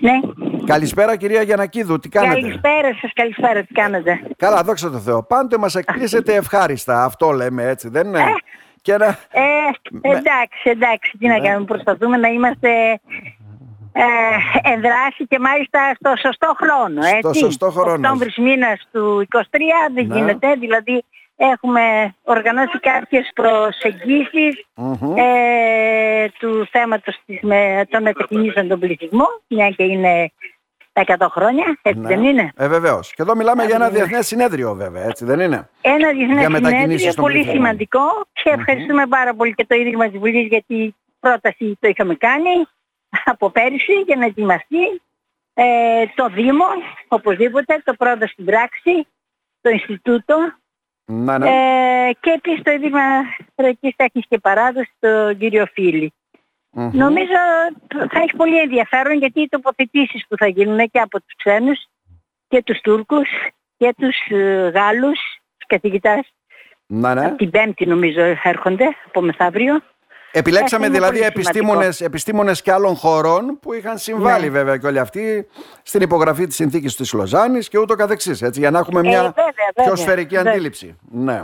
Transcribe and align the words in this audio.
Ναι. 0.00 0.20
Καλησπέρα 0.66 1.16
κυρία 1.16 1.42
Γιανακίδου, 1.42 1.98
τι 1.98 2.08
κάνετε; 2.08 2.40
Καλησπέρα 2.40 2.94
σας, 3.00 3.12
καλησπέρα, 3.14 3.62
τι 3.62 3.72
κάνετε; 3.72 4.20
Καλά, 4.36 4.62
δόξα 4.62 4.90
τω 4.90 4.98
Θεώ. 4.98 5.22
Πάντοτε 5.22 5.58
μας 5.58 5.74
εκπλήσετε 5.74 6.34
ευχάριστα, 6.34 7.04
αυτό 7.04 7.30
λέμε 7.30 7.62
έτσι, 7.68 7.88
δεν 7.88 8.06
είναι; 8.06 8.24
Και 8.82 8.96
να... 8.96 9.06
ε, 9.06 9.42
εντάξει, 10.02 10.70
εντάξει, 10.70 11.16
τι 11.18 11.26
να 11.26 11.38
ναι. 11.38 11.48
κάνουμε, 11.48 11.64
προσπαθούμε 11.64 12.16
να 12.16 12.28
είμαστε 12.28 13.00
ε, 13.92 14.04
ενδράσει 14.72 15.26
και 15.28 15.38
μάλιστα 15.38 15.94
στο 16.00 16.12
σωστό 16.26 16.54
χρόνο. 16.62 17.00
Έτσι. 17.06 17.18
Στο 17.18 17.32
σωστό 17.34 17.70
χρόνο. 17.70 17.92
Οκτώβρης 17.92 18.36
μήνας 18.36 18.88
του 18.92 19.26
23 19.30 19.40
δεν 19.94 20.06
ναι. 20.06 20.14
γίνεται, 20.18 20.54
δηλαδή 20.54 21.04
έχουμε 21.36 22.14
οργανώσει 22.22 22.78
κάποιες 22.80 23.32
ε, 25.14 26.17
του 26.38 26.68
θέματος 26.70 27.20
της, 27.26 27.38
με, 27.42 27.86
των 27.90 28.02
μετακινήσεων 28.02 28.68
των 28.68 28.80
πληθυσμών, 28.80 29.40
μια 29.48 29.70
και 29.70 29.82
είναι 29.82 30.32
τα 30.92 31.16
100 31.18 31.26
χρόνια, 31.30 31.78
έτσι 31.82 32.00
ναι. 32.00 32.08
δεν 32.08 32.22
είναι; 32.24 32.52
Ε, 32.56 32.68
βεβαίως. 32.68 33.14
Και 33.14 33.22
εδώ 33.22 33.36
μιλάμε 33.36 33.64
για 33.64 33.74
ένα 33.74 33.88
διεθνές 33.88 34.26
συνέδριο 34.26 34.74
βέβαια, 34.74 35.04
έτσι 35.04 35.24
δεν 35.24 35.40
είναι; 35.40 35.68
Ένα 35.80 36.12
διεθνές 36.12 36.44
συνέδριο, 36.44 37.12
πολύ 37.12 37.44
σημαντικό 37.44 38.00
και 38.32 38.50
ευχαριστούμε 38.50 39.06
πάρα 39.06 39.34
πολύ 39.34 39.54
και 39.54 39.66
το 39.66 39.74
Ίδρυμα 39.74 40.08
της 40.08 40.18
Βουλής 40.18 40.46
γιατί 40.46 40.94
πρόταση 41.20 41.76
το 41.80 41.88
είχαμε 41.88 42.14
κάνει 42.14 42.66
από 43.24 43.50
πέρυσι 43.50 43.92
για 43.92 44.16
να 44.16 44.24
ετοιμαστεί 44.24 45.02
ε, 45.54 46.06
το 46.14 46.28
Δήμο, 46.28 46.64
οπωσδήποτε, 47.08 47.82
το 47.84 47.94
πρώτο 47.94 48.26
στην 48.26 48.44
πράξη, 48.44 49.06
το 49.60 49.70
Ινστιτούτο 49.70 50.36
ναι, 51.10 51.38
ναι. 51.38 51.48
Ε, 51.48 52.12
και 52.20 52.30
επίσης 52.30 52.62
το 52.62 52.70
Ίδρυμα 52.70 53.00
Θεωρητικής 53.54 53.96
Τέχνης 53.96 54.26
και 54.28 54.38
Παράδοσης, 54.38 54.94
τον 54.98 55.38
κύριο 55.38 55.66
Νομίζω 56.92 57.38
θα 58.10 58.20
έχει 58.22 58.36
πολύ 58.36 58.58
ενδιαφέρον 58.58 59.16
γιατί 59.18 59.40
οι 59.40 59.48
τοποθετήσεις 59.48 60.24
που 60.28 60.36
θα 60.36 60.46
γίνουν 60.46 60.78
και 60.90 60.98
από 60.98 61.18
τους 61.18 61.34
ξένους 61.36 61.86
και 62.48 62.62
τους 62.62 62.80
Τούρκους 62.80 63.28
και 63.76 63.94
τους 63.96 64.16
ε, 64.28 64.70
Γάλλους, 64.74 65.18
τους 65.56 65.66
καθηγητάς, 65.66 66.32
ναι, 66.86 67.14
ναι. 67.14 67.26
από 67.26 67.36
την 67.36 67.50
Πέμπτη 67.50 67.86
νομίζω 67.86 68.20
έρχονται 68.42 68.84
από 69.06 69.20
μεθαύριο. 69.20 69.82
Επιλέξαμε 70.32 70.88
δηλαδή 70.88 71.20
επιστήμονες, 71.20 72.00
επιστήμονες 72.00 72.62
και 72.62 72.72
άλλων 72.72 72.94
χωρών 72.94 73.58
που 73.60 73.72
είχαν 73.72 73.98
συμβάλει 73.98 74.44
ναι. 74.44 74.50
βέβαια 74.50 74.76
και 74.76 74.86
όλοι 74.86 74.98
αυτοί 74.98 75.46
στην 75.82 76.00
υπογραφή 76.00 76.46
της 76.46 76.54
συνθήκης 76.54 76.96
της 76.96 77.12
Λοζάνης 77.12 77.68
και 77.68 77.78
ούτω 77.78 77.94
καθεξής, 77.94 78.42
έτσι, 78.42 78.60
για 78.60 78.70
να 78.70 78.78
έχουμε 78.78 79.00
μια 79.00 79.18
ε, 79.18 79.22
βέβαια, 79.22 79.32
βέβαια, 79.74 79.84
πιο 79.84 79.96
σφαιρική 79.96 80.36
αντίληψη. 80.36 80.96
Ναι. 81.10 81.42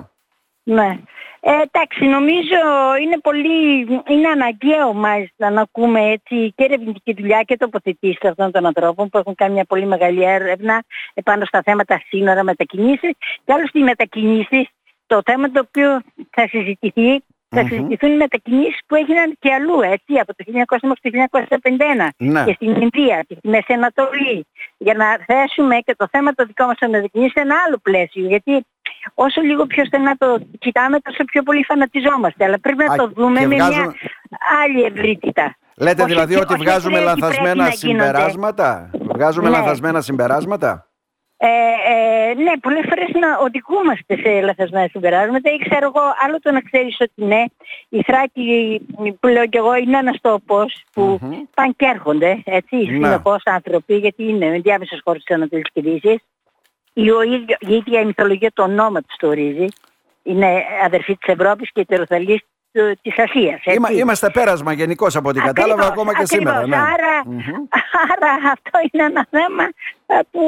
Ναι. 0.64 0.98
Ε, 1.46 1.50
εντάξει, 1.50 2.04
νομίζω 2.04 2.60
είναι 3.02 3.18
πολύ, 3.22 3.80
είναι 4.08 4.28
αναγκαίο 4.28 4.92
μάλιστα 4.92 5.50
να 5.50 5.60
ακούμε 5.60 6.00
έτσι 6.00 6.52
και 6.56 6.64
ερευνητική 6.64 7.14
δουλειά 7.14 7.42
και 7.42 7.56
τοποθετήσεις 7.56 8.24
αυτών 8.24 8.50
των 8.50 8.66
ανθρώπων 8.66 9.08
που 9.08 9.18
έχουν 9.18 9.34
κάνει 9.34 9.52
μια 9.52 9.64
πολύ 9.64 9.86
μεγάλη 9.86 10.24
έρευνα 10.24 10.84
επάνω 11.14 11.44
στα 11.44 11.62
θέματα 11.64 12.02
σύνορα 12.08 12.42
μετακινήσεις 12.42 13.10
και 13.44 13.52
άλλωστε 13.52 13.78
οι 13.78 13.82
μετακινήσεις, 13.82 14.68
το 15.06 15.20
θέμα 15.24 15.50
το 15.50 15.60
οποίο 15.66 16.00
θα 16.30 16.48
συζητηθεί 16.48 17.22
θα 17.54 17.62
mm-hmm. 17.62 17.68
συζητηθούν 17.68 18.12
οι 18.12 18.16
μετακινήσεις 18.16 18.80
που 18.86 18.94
έγιναν 18.94 19.36
και 19.38 19.52
αλλού, 19.52 19.80
έτσι, 19.80 20.12
από 20.18 20.34
το 20.34 20.44
1900 20.46 20.78
μέχρι 20.82 21.10
το 21.10 21.38
1951 22.04 22.08
ναι. 22.16 22.44
και 22.44 22.52
στην 22.52 22.68
Ινδία 22.68 23.24
και 23.28 23.34
στη 23.38 23.48
Μέση 23.48 23.72
Ανατολή, 23.72 24.46
για 24.78 24.94
να 24.94 25.06
θέσουμε 25.26 25.78
και 25.78 25.94
το 25.96 26.06
θέμα 26.10 26.32
το 26.32 26.44
δικό 26.44 26.64
μας 26.66 26.78
των 26.78 26.90
μετακινήσεις 26.90 27.32
σε 27.32 27.40
ένα 27.40 27.56
άλλο 27.66 27.78
πλαίσιο, 27.82 28.26
γιατί 28.26 28.66
όσο 29.14 29.40
λίγο 29.40 29.66
πιο 29.66 29.84
στενά 29.84 30.16
το 30.16 30.38
κοιτάμε, 30.58 30.98
τόσο 30.98 31.24
πιο 31.24 31.42
πολύ 31.42 31.64
φανατιζόμαστε, 31.64 32.44
αλλά 32.44 32.60
πρέπει 32.60 32.84
να 32.88 32.96
το 32.96 33.08
δούμε 33.08 33.40
με 33.40 33.46
μια 33.46 33.94
άλλη 34.62 34.82
ευρύτητα. 34.82 35.56
Λέτε 35.76 36.04
δηλαδή 36.04 36.36
ότι 36.36 36.54
βγάζουμε 36.54 37.00
λανθασμένα 37.00 37.70
συμπεράσματα; 37.70 38.90
Βγάζουμε 39.00 39.48
ναι. 39.48 39.56
λανθασμένα 39.56 40.00
συμπεράσματα; 40.00 40.88
Ε, 41.36 41.46
ε, 41.46 42.34
ναι, 42.34 42.52
πολλές 42.60 42.84
φορές 42.88 43.08
να 43.20 43.28
οδηγούμαστε 43.40 44.16
σε 44.16 44.40
λαθασμένα 44.40 44.88
συμπεράσματα 44.90 45.50
ή 45.50 45.58
ξέρω 45.68 45.86
εγώ 45.86 46.02
άλλο 46.24 46.38
το 46.38 46.50
να 46.52 46.60
ξέρεις 46.60 46.96
ότι 47.00 47.24
ναι, 47.24 47.44
η 47.88 48.02
Θράκη 48.02 48.80
που 49.20 49.26
λέω 49.28 49.46
και 49.46 49.58
εγώ 49.58 49.74
είναι 49.76 49.98
ένας 49.98 50.18
τόπος 50.20 50.84
που 50.92 51.18
mm-hmm. 51.22 51.42
πάνε 51.54 51.72
και 51.76 51.86
έρχονται, 51.94 52.42
έτσι, 52.44 52.76
ναι. 52.76 52.84
συνεχώς 52.84 53.42
άνθρωποι, 53.44 53.94
γιατί 53.96 54.28
είναι 54.28 54.58
διάμεσες 54.58 55.00
χώρες 55.04 55.22
της 55.24 55.36
Ανατολικής 55.36 55.82
Δύσης. 55.82 56.18
Η, 56.94 57.02
η 57.58 57.74
ίδια 57.74 58.00
η 58.00 58.04
μυθολογία 58.04 58.50
του 58.50 58.64
ονόματος 58.66 59.16
το 59.18 59.28
ορίζει. 59.28 59.66
Είναι 60.22 60.64
αδερφή 60.84 61.16
της 61.16 61.34
Ευρώπης 61.34 61.70
και 61.72 61.80
ετεροθαλής 61.80 62.40
της 63.02 63.18
Ασίας. 63.18 63.60
Είμα, 63.64 63.92
είμαστε 63.92 64.30
πέρασμα 64.30 64.72
γενικώς 64.72 65.16
από 65.16 65.28
ό,τι 65.28 65.40
κατάλαβα 65.40 65.86
ακόμα 65.86 66.14
και 66.14 66.22
ακριβώς. 66.22 66.54
σήμερα. 66.54 66.66
Ναι. 66.66 66.76
Άρα, 66.76 67.22
άρα 68.12 68.50
αυτό 68.52 68.78
είναι 68.90 69.04
ένα 69.04 69.26
θέμα 69.30 69.64
ε, 70.06 70.18
που, 70.30 70.42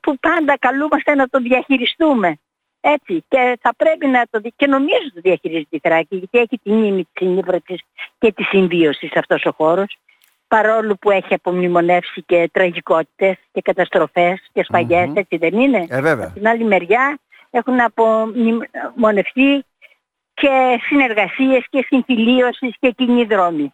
που 0.00 0.18
πάντα 0.18 0.58
καλούμαστε 0.58 1.14
να 1.14 1.28
το 1.28 1.38
διαχειριστούμε. 1.38 2.38
Έτσι 2.80 3.24
και 3.28 3.58
θα 3.60 3.74
πρέπει 3.76 4.06
να 4.06 4.22
το 4.30 4.40
και 4.56 4.66
νομίζω 4.66 5.10
το 5.14 5.20
διαχειρίζεται 5.22 5.76
η 5.76 5.80
Θράκη 5.82 6.16
γιατί 6.16 6.38
έχει 6.38 6.60
την 6.62 6.84
ήμη 6.84 7.02
της 7.02 7.12
συνύπαρξης 7.14 7.80
και 8.18 8.32
της 8.32 8.46
συμβίωσης 8.48 9.16
αυτός 9.16 9.44
ο 9.44 9.52
χώρος 9.56 9.98
παρόλο 10.50 10.96
που 11.00 11.10
έχει 11.10 11.34
απομνημονεύσει 11.34 12.22
και 12.26 12.50
τραγικότητες 12.52 13.36
και 13.52 13.60
καταστροφές 13.60 14.48
και 14.52 14.62
σφαγές, 14.62 15.08
mm-hmm. 15.08 15.16
έτσι 15.16 15.36
δεν 15.36 15.54
είναι. 15.60 15.86
Ε, 15.88 16.00
βέβαια. 16.00 16.24
Από 16.24 16.34
την 16.34 16.48
άλλη 16.48 16.64
μεριά 16.64 17.18
έχουν 17.50 17.80
απομνημονευτεί 17.80 19.64
και 20.34 20.80
συνεργασίες 20.88 21.66
και 21.70 21.84
συμφιλίωσης 21.86 22.74
και 22.80 22.90
κοινή 22.90 23.24
δρόμη. 23.24 23.72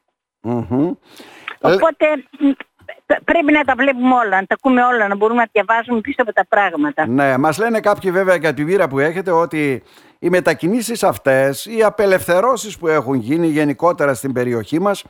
Οπότε 1.61 2.07
πρέπει 3.25 3.53
να 3.53 3.65
τα 3.65 3.75
βλέπουμε 3.77 4.15
όλα, 4.15 4.41
να 4.41 4.47
τα 4.47 4.55
ακούμε 4.55 4.83
όλα, 4.85 5.09
να 5.09 5.17
μπορούμε 5.17 5.41
να 5.41 5.49
διαβάζουμε 5.53 6.01
πίσω 6.01 6.23
από 6.23 6.33
τα 6.33 6.47
πράγματα. 6.49 7.07
Ναι, 7.07 7.37
μας 7.39 7.59
λένε 7.59 7.81
κάποιοι 7.81 8.11
βέβαια 8.11 8.35
για 8.35 8.55
τη 8.55 8.65
βήρα 8.65 8.89
που 8.89 8.99
έχετε 8.99 9.31
ότι 9.31 9.83
οι 10.19 10.29
μετακινήσεις 10.29 11.03
αυτές, 11.03 11.67
οι 11.67 11.83
απελευθερώσεις 11.83 12.79
που 12.79 12.89
έχουν 12.89 13.15
γίνει 13.15 13.47
γενικότερα 13.47 14.15
στην 14.15 14.33
περιοχή 14.33 14.81
μας, 14.81 15.05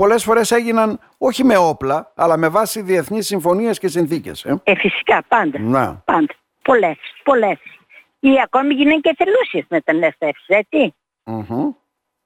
πολλές 0.00 0.24
φορές 0.24 0.50
έγιναν 0.50 1.00
όχι 1.18 1.44
με 1.44 1.56
όπλα, 1.56 2.12
αλλά 2.16 2.36
με 2.36 2.48
βάση 2.48 2.82
διεθνείς 2.82 3.26
συμφωνίες 3.26 3.78
και 3.78 3.88
συνθήκες. 3.88 4.44
Ε, 4.44 4.60
ε 4.64 4.74
φυσικά, 4.74 5.22
πάντα. 5.28 5.58
Να. 5.58 6.02
Πάντα. 6.04 6.34
Πολλές, 6.62 6.96
πολλές 7.24 7.58
ή 8.20 8.40
ακόμη 8.42 8.74
γίνανε 8.74 9.00
και 9.00 9.14
εθελούσιες 9.18 9.64
μεταναστεύσεις, 9.68 10.48
έτσι. 10.48 10.94
Mm-hmm. 11.24 11.74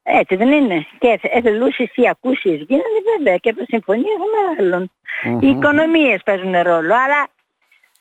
Έτσι 0.03 0.37
δεν 0.37 0.51
είναι. 0.51 0.87
Και 0.99 1.21
εθελούσιες 1.23 1.91
ή 1.95 2.09
ακούσιες 2.09 2.61
γίνανε 2.69 3.01
βέβαια 3.17 3.37
και 3.37 3.49
από 3.49 3.65
συμφωνίες 3.67 4.19
με 4.33 4.63
άλλων. 4.63 4.91
Mm-hmm. 5.25 5.43
Οι 5.43 5.49
οικονομίες 5.49 6.23
παίζουν 6.25 6.53
ρόλο, 6.53 6.95
αλλά 6.95 7.29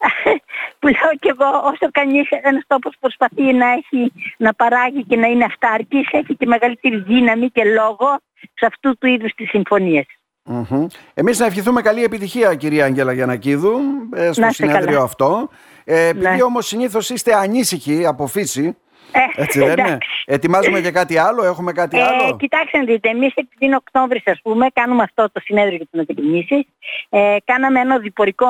που 0.79 0.87
λέω 0.87 1.11
και 1.19 1.33
εγώ 1.35 1.49
όσο 1.63 1.91
κανείς 1.91 2.29
ένας 2.29 2.63
τόπος 2.67 2.95
προσπαθεί 2.99 3.53
να 3.53 3.67
έχει, 3.71 4.11
να 4.37 4.53
παράγει 4.53 5.03
και 5.03 5.15
να 5.15 5.27
είναι 5.27 5.45
αυτάρκης, 5.45 6.07
έχει 6.11 6.35
και 6.35 6.45
μεγαλύτερη 6.45 6.97
δύναμη 6.97 7.49
και 7.49 7.63
λόγο 7.63 8.19
σε 8.53 8.65
αυτού 8.65 8.97
του 8.97 9.07
είδους 9.07 9.33
τις 9.33 9.49
συμφωνίες. 9.49 10.05
Mm-hmm. 10.45 10.85
Εμείς 11.13 11.39
να 11.39 11.45
ευχηθούμε 11.45 11.81
καλή 11.81 12.03
επιτυχία 12.03 12.55
κυρία 12.55 12.85
Αγγέλα 12.85 13.13
Γιανακίδου 13.13 13.79
ε, 14.15 14.31
στο 14.31 14.47
συνέδριο 14.49 15.01
αυτό. 15.01 15.49
Ε, 15.83 16.07
επειδή 16.07 16.35
ναι. 16.35 16.43
όμως 16.43 16.67
συνήθως 16.67 17.09
είστε 17.09 17.35
ανήσυχοι 17.35 18.05
από 18.05 18.27
φύση, 18.27 18.77
ε, 19.11 19.41
έτσι 19.41 19.59
δεν 19.59 19.77
είναι; 19.77 19.97
Ετοιμάζουμε 20.25 20.81
και 20.81 20.91
κάτι 20.91 21.17
άλλο, 21.17 21.43
έχουμε 21.43 21.71
κάτι 21.71 21.99
ε, 21.99 22.03
άλλο; 22.03 22.37
Κοιτάξτε 22.37 22.77
να 22.77 22.83
δείτε, 22.83 23.09
εμείς 23.09 23.33
επειδή 23.35 23.65
είναι 23.65 23.75
Οκτώβρης 23.75 24.21
ας 24.25 24.39
πούμε, 24.43 24.67
κάνουμε 24.73 25.03
αυτό 25.03 25.31
το 25.31 25.39
συνέδριο 25.43 25.75
για 25.75 25.85
τις 25.85 25.99
μετακινήσεις. 25.99 26.67
Ε, 27.09 27.35
κάναμε 27.45 27.79
ένα 27.79 27.97
διπορικό 27.97 28.47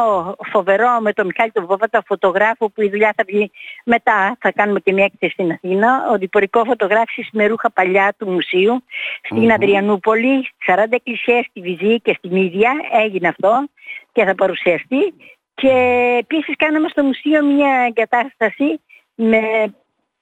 φοβερό 0.52 1.00
με 1.02 1.14
τον 1.14 1.26
Μιχάλη 1.26 1.52
τον 1.52 1.66
Βόβατα, 1.66 2.04
φωτογράφο 2.06 2.70
που 2.70 2.82
η 2.82 2.90
δουλειά 2.90 3.14
θα 3.18 3.24
βγει 3.28 3.52
μετά, 3.86 4.38
θα 4.40 4.52
κάνουμε 4.52 4.80
και 4.80 4.94
μια 4.94 5.04
έκθεση 5.04 5.32
στην 5.32 5.52
Αθήνα. 5.52 6.08
Ο 6.14 6.18
διπορικό 6.18 6.64
φωτογράφηση 6.64 7.30
με 7.32 7.48
ρούχα 7.48 7.72
παλιά 7.72 8.14
του 8.18 8.30
μουσείου 8.30 8.84
στην 9.22 9.48
mm-hmm. 9.48 9.54
Αδριανούπολη, 9.54 10.50
40 10.68 10.86
εκκλησίες 10.90 11.46
στη 11.50 11.62
Βυζή 11.62 12.02
και 12.02 12.14
στη 12.18 12.28
Μύδια, 12.30 12.72
έγινε 13.04 13.28
αυτό 13.28 13.68
και 14.12 14.24
θα 14.26 14.36
παρουσιαστεί. 14.36 15.14
Και 15.54 15.74
επίσης 16.20 16.56
κάναμε 16.58 16.88
στο 16.88 17.04
μουσείο 17.04 17.46
μια 17.46 17.86
εγκατάσταση 17.88 18.82
με 19.16 19.40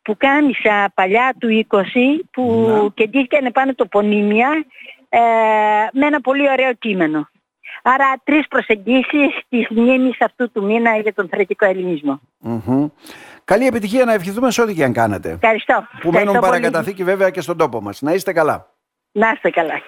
που 0.02 0.18
κάμισα 0.18 0.92
παλιά 0.94 1.36
του 1.40 1.66
20 1.70 1.82
που 2.32 2.68
ναι. 2.98 3.06
και 3.24 3.52
πάνω 3.52 3.74
τοπονύμια 3.74 4.66
ε, 5.10 5.20
με 5.92 6.06
ένα 6.06 6.22
πολύ 6.22 6.50
ωραίο 6.50 6.74
κείμενο. 6.74 7.30
Άρα 7.84 8.06
τρεις 8.24 8.48
προσεγγίσεις 8.48 9.40
της 9.50 9.68
μνήμης 9.70 10.22
αυτού 10.22 10.52
του 10.52 10.64
μήνα 10.64 10.98
για 10.98 11.14
τον 11.14 11.30
θρετικό 11.30 11.66
Καλή 13.44 13.66
επιτυχία 13.66 14.06
να 14.06 14.14
ευχηθούμε 14.14 14.52
σε 14.52 14.62
ό,τι 14.62 14.74
και 14.74 14.84
αν 14.84 14.94
κάνετε. 14.94 15.30
Ευχαριστώ. 15.30 15.88
Που 16.02 16.12
μένουν 16.12 16.40
παρακαταθήκη 16.40 17.04
βέβαια 17.04 17.30
και 17.30 17.42
στον 17.42 17.58
τόπο 17.58 17.82
μας. 17.82 18.02
Να 18.02 18.14
είστε 18.14 18.34
καλά. 18.34 18.68
Να 19.12 19.32
είστε 19.36 19.50
καλά. 19.50 19.82